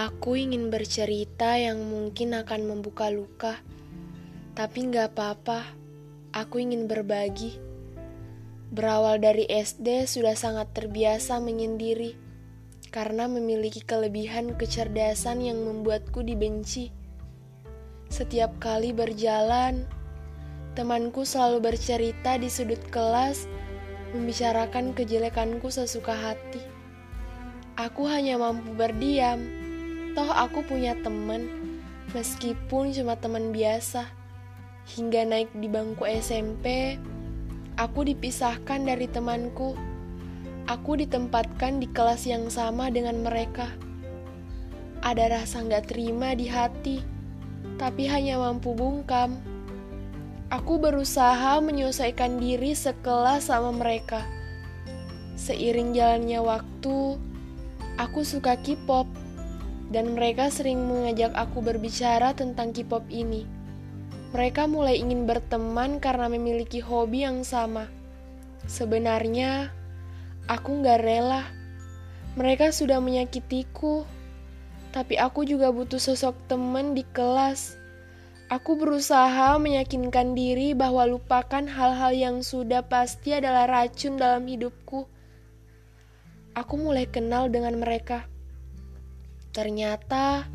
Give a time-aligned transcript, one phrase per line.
[0.00, 3.60] Aku ingin bercerita yang mungkin akan membuka luka,
[4.56, 5.76] tapi nggak apa-apa.
[6.32, 7.60] Aku ingin berbagi.
[8.72, 12.16] Berawal dari SD sudah sangat terbiasa menyendiri,
[12.88, 16.88] karena memiliki kelebihan kecerdasan yang membuatku dibenci.
[18.08, 19.84] Setiap kali berjalan,
[20.80, 23.44] temanku selalu bercerita di sudut kelas,
[24.16, 26.64] membicarakan kejelekanku sesuka hati.
[27.76, 29.60] Aku hanya mampu berdiam
[30.10, 31.46] Toh aku punya teman,
[32.10, 34.10] meskipun cuma teman biasa.
[34.90, 36.98] Hingga naik di bangku SMP,
[37.78, 39.78] aku dipisahkan dari temanku.
[40.66, 43.70] Aku ditempatkan di kelas yang sama dengan mereka.
[45.06, 46.98] Ada rasa nggak terima di hati,
[47.78, 49.38] tapi hanya mampu bungkam.
[50.50, 54.26] Aku berusaha menyelesaikan diri sekelas sama mereka.
[55.38, 57.14] Seiring jalannya waktu,
[57.94, 59.06] aku suka K-pop
[59.90, 63.44] dan mereka sering mengajak aku berbicara tentang K-pop ini.
[64.30, 67.90] Mereka mulai ingin berteman karena memiliki hobi yang sama.
[68.70, 69.74] Sebenarnya,
[70.46, 71.42] aku nggak rela.
[72.38, 74.06] Mereka sudah menyakitiku,
[74.94, 77.74] tapi aku juga butuh sosok teman di kelas.
[78.50, 85.10] Aku berusaha meyakinkan diri bahwa lupakan hal-hal yang sudah pasti adalah racun dalam hidupku.
[86.54, 88.29] Aku mulai kenal dengan mereka.
[89.50, 90.46] Ternyata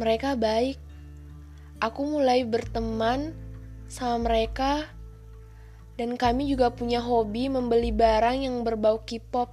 [0.00, 0.80] mereka baik.
[1.82, 3.36] Aku mulai berteman
[3.84, 4.88] sama mereka
[5.94, 9.52] dan kami juga punya hobi membeli barang yang berbau K-pop.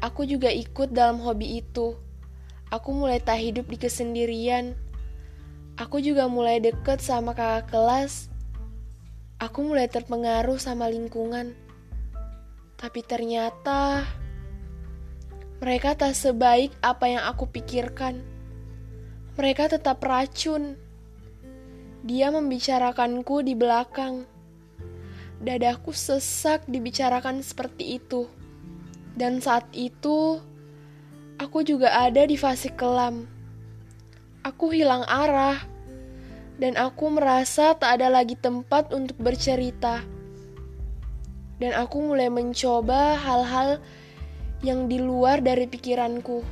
[0.00, 1.98] Aku juga ikut dalam hobi itu.
[2.72, 4.72] Aku mulai tak hidup di kesendirian.
[5.76, 8.30] Aku juga mulai deket sama kakak kelas.
[9.42, 11.52] Aku mulai terpengaruh sama lingkungan.
[12.80, 14.08] Tapi ternyata
[15.60, 18.24] mereka tak sebaik apa yang aku pikirkan.
[19.36, 20.80] Mereka tetap racun.
[22.00, 24.24] Dia membicarakanku di belakang.
[25.40, 28.24] Dadaku sesak dibicarakan seperti itu.
[29.12, 30.40] Dan saat itu,
[31.36, 33.28] aku juga ada di fase kelam.
[34.40, 35.60] Aku hilang arah,
[36.56, 40.00] dan aku merasa tak ada lagi tempat untuk bercerita.
[41.60, 43.80] Dan aku mulai mencoba hal-hal
[44.60, 46.44] yang di luar dari pikiranku.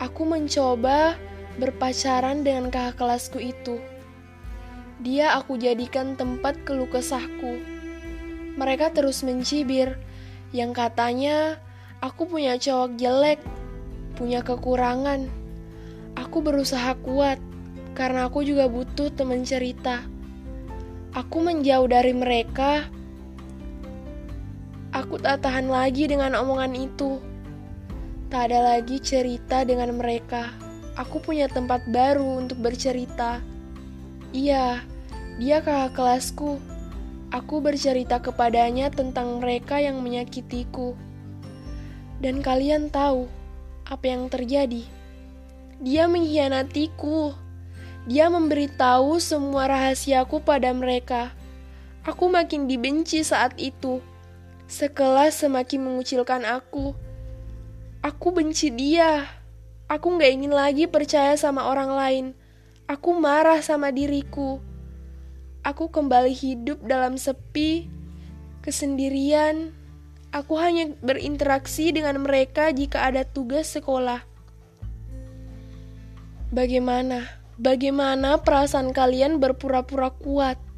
[0.00, 1.20] Aku mencoba
[1.60, 3.76] berpacaran dengan kakak kelasku itu.
[5.00, 7.60] Dia aku jadikan tempat keluh kesahku.
[8.56, 9.96] Mereka terus mencibir,
[10.52, 11.60] yang katanya
[12.00, 13.40] aku punya cowok jelek,
[14.16, 15.28] punya kekurangan.
[16.16, 17.40] Aku berusaha kuat,
[17.96, 20.04] karena aku juga butuh teman cerita.
[21.16, 22.88] Aku menjauh dari mereka
[25.00, 27.24] Aku tak tahan lagi dengan omongan itu.
[28.28, 30.52] Tak ada lagi cerita dengan mereka.
[30.92, 33.40] Aku punya tempat baru untuk bercerita.
[34.36, 34.84] Iya,
[35.40, 36.60] dia kakak kelasku.
[37.32, 40.92] Aku bercerita kepadanya tentang mereka yang menyakitiku.
[42.20, 43.24] Dan kalian tahu
[43.88, 44.84] apa yang terjadi?
[45.80, 47.32] Dia mengkhianatiku.
[48.04, 51.32] Dia memberitahu semua rahasiaku pada mereka.
[52.04, 54.04] Aku makin dibenci saat itu.
[54.70, 56.94] Sekelas semakin mengucilkan aku.
[58.06, 59.26] Aku benci dia.
[59.90, 62.26] Aku gak ingin lagi percaya sama orang lain.
[62.86, 64.62] Aku marah sama diriku.
[65.66, 67.90] Aku kembali hidup dalam sepi,
[68.62, 69.74] kesendirian.
[70.30, 74.22] Aku hanya berinteraksi dengan mereka jika ada tugas sekolah.
[76.54, 77.26] Bagaimana?
[77.58, 80.69] Bagaimana perasaan kalian berpura-pura kuat?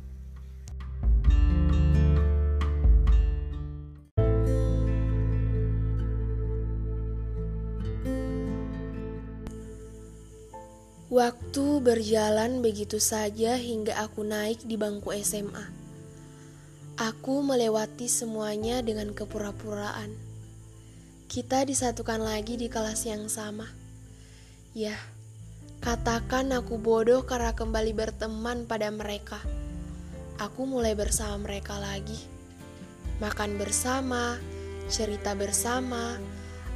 [11.13, 15.61] Waktu berjalan begitu saja hingga aku naik di bangku SMA.
[16.97, 20.17] Aku melewati semuanya dengan kepura-puraan.
[21.29, 23.69] Kita disatukan lagi di kelas yang sama.
[24.73, 24.97] Ya,
[25.85, 29.37] katakan aku bodoh karena kembali berteman pada mereka.
[30.41, 32.25] Aku mulai bersama mereka lagi.
[33.21, 34.41] Makan bersama,
[34.89, 36.17] cerita bersama,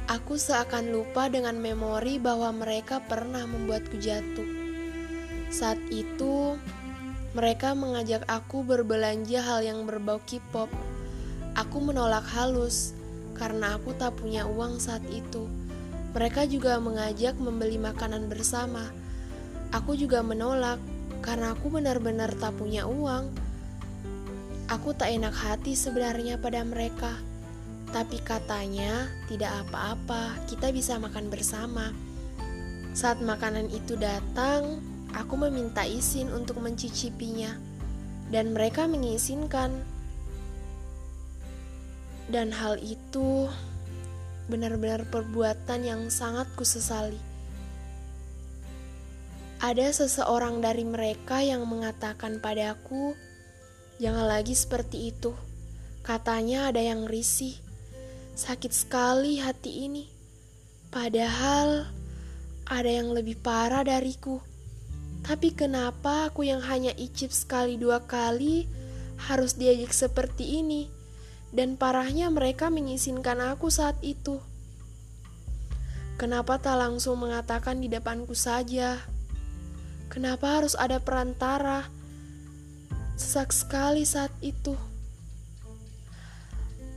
[0.07, 4.47] Aku seakan lupa dengan memori bahwa mereka pernah membuatku jatuh.
[5.51, 6.55] Saat itu,
[7.35, 10.71] mereka mengajak aku berbelanja hal yang berbau K-pop.
[11.59, 12.95] Aku menolak halus
[13.35, 15.43] karena aku tak punya uang saat itu.
[16.15, 18.87] Mereka juga mengajak membeli makanan bersama.
[19.75, 20.79] Aku juga menolak
[21.19, 23.27] karena aku benar-benar tak punya uang.
[24.71, 27.11] Aku tak enak hati sebenarnya pada mereka
[27.95, 31.95] tapi katanya tidak apa-apa, kita bisa makan bersama.
[32.91, 34.81] Saat makanan itu datang,
[35.15, 37.55] aku meminta izin untuk mencicipinya,
[38.33, 39.71] dan mereka mengizinkan.
[42.27, 43.47] Dan hal itu
[44.51, 47.19] benar-benar perbuatan yang sangat kusesali.
[49.57, 53.15] Ada seseorang dari mereka yang mengatakan padaku,
[53.97, 55.33] "Jangan lagi seperti itu."
[56.05, 57.66] Katanya ada yang risih.
[58.37, 60.05] Sakit sekali hati ini.
[60.93, 61.89] Padahal
[62.69, 64.37] ada yang lebih parah dariku.
[65.25, 68.69] Tapi kenapa aku yang hanya icip sekali dua kali
[69.25, 70.85] harus diajak seperti ini?
[71.49, 74.37] Dan parahnya mereka mengizinkan aku saat itu.
[76.21, 79.01] Kenapa tak langsung mengatakan di depanku saja?
[80.13, 81.89] Kenapa harus ada perantara?
[83.17, 84.77] Sesak sekali saat itu.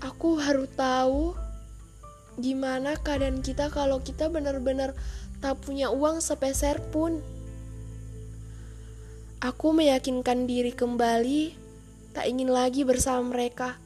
[0.00, 1.37] Aku baru tahu
[2.41, 4.97] gimana keadaan kita kalau kita benar-benar
[5.44, 7.20] tak punya uang sepeser pun.
[9.41, 11.56] Aku meyakinkan diri kembali,
[12.12, 13.81] tak ingin lagi bersama mereka.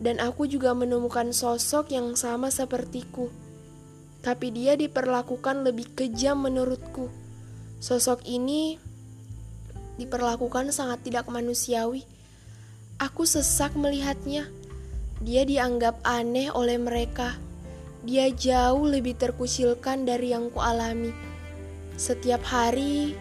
[0.00, 3.28] Dan aku juga menemukan sosok yang sama sepertiku.
[4.24, 7.12] Tapi dia diperlakukan lebih kejam menurutku.
[7.80, 8.80] Sosok ini
[10.00, 12.08] diperlakukan sangat tidak manusiawi.
[12.96, 14.48] Aku sesak melihatnya.
[15.22, 17.38] Dia dianggap aneh oleh mereka
[18.02, 21.14] dia jauh lebih terkucilkan dari yang kualami.
[21.94, 23.14] Setiap hari,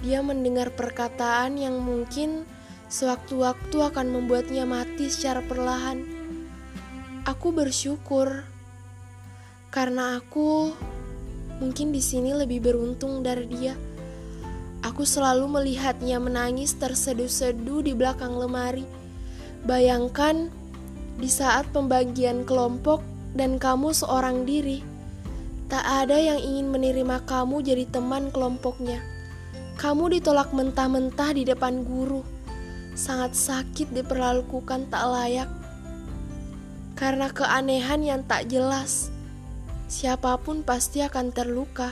[0.00, 2.48] dia mendengar perkataan yang mungkin
[2.88, 6.00] sewaktu-waktu akan membuatnya mati secara perlahan.
[7.28, 8.44] Aku bersyukur
[9.68, 10.72] karena aku
[11.60, 13.76] mungkin di sini lebih beruntung dari dia.
[14.84, 18.84] Aku selalu melihatnya menangis terseduh-seduh di belakang lemari.
[19.64, 20.52] Bayangkan
[21.18, 23.02] di saat pembagian kelompok
[23.34, 24.82] dan kamu seorang diri.
[25.70, 29.02] Tak ada yang ingin menerima kamu jadi teman kelompoknya.
[29.74, 32.22] Kamu ditolak mentah-mentah di depan guru.
[32.94, 35.50] Sangat sakit diperlakukan tak layak.
[36.94, 39.10] Karena keanehan yang tak jelas,
[39.90, 41.90] siapa pun pasti akan terluka.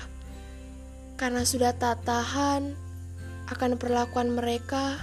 [1.18, 2.78] Karena sudah tak tahan
[3.50, 5.02] akan perlakuan mereka,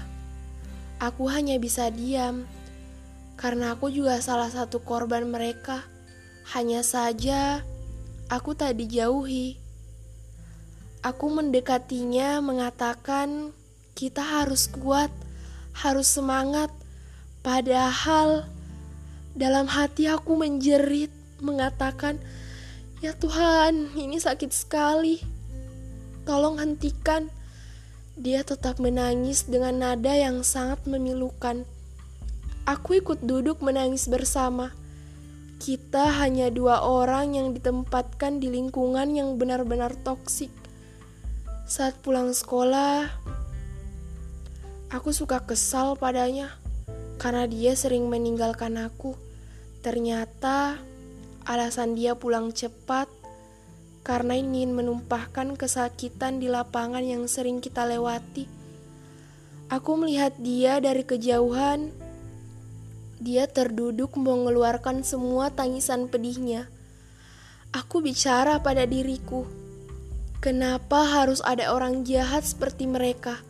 [1.04, 2.48] aku hanya bisa diam.
[3.39, 5.88] Karena aku juga salah satu korban mereka.
[6.51, 7.63] Hanya saja
[8.27, 9.56] aku tak dijauhi.
[11.00, 13.56] Aku mendekatinya mengatakan
[13.95, 15.07] kita harus kuat,
[15.71, 16.68] harus semangat.
[17.39, 18.44] Padahal
[19.31, 21.07] dalam hati aku menjerit
[21.39, 22.19] mengatakan,
[23.00, 25.24] "Ya Tuhan, ini sakit sekali.
[26.27, 27.31] Tolong hentikan."
[28.19, 31.63] Dia tetap menangis dengan nada yang sangat memilukan.
[32.69, 34.69] Aku ikut duduk menangis bersama.
[35.57, 40.54] Kita hanya dua orang yang ditempatkan di lingkungan yang benar-benar toksik.
[41.66, 43.10] Saat pulang sekolah,
[44.94, 46.54] aku suka kesal padanya
[47.18, 49.18] karena dia sering meninggalkan aku.
[49.81, 50.77] Ternyata
[51.50, 53.10] alasan dia pulang cepat
[54.06, 58.45] karena ingin menumpahkan kesakitan di lapangan yang sering kita lewati.
[59.74, 62.08] Aku melihat dia dari kejauhan
[63.19, 66.71] dia terduduk mengeluarkan semua tangisan pedihnya.
[67.76, 69.44] Aku bicara pada diriku,
[70.40, 73.44] kenapa harus ada orang jahat seperti mereka?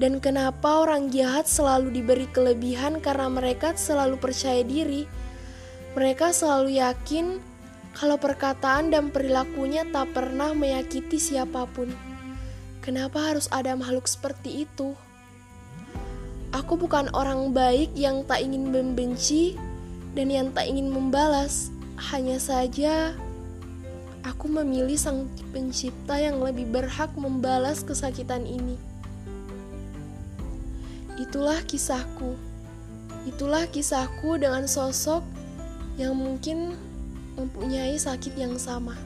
[0.00, 5.08] Dan kenapa orang jahat selalu diberi kelebihan karena mereka selalu percaya diri?
[5.96, 7.40] Mereka selalu yakin
[7.96, 11.88] kalau perkataan dan perilakunya tak pernah menyakiti siapa pun.
[12.84, 14.92] Kenapa harus ada makhluk seperti itu?
[16.56, 19.60] Aku bukan orang baik yang tak ingin membenci
[20.16, 21.68] dan yang tak ingin membalas.
[22.00, 23.12] Hanya saja
[24.24, 28.80] aku memilih sang pencipta yang lebih berhak membalas kesakitan ini.
[31.20, 32.40] Itulah kisahku.
[33.28, 35.20] Itulah kisahku dengan sosok
[36.00, 36.72] yang mungkin
[37.36, 38.96] mempunyai sakit yang sama.